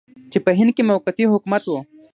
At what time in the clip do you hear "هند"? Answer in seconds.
0.57-0.71